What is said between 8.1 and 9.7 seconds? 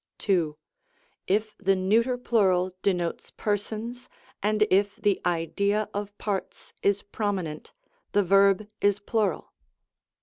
the verb is plural.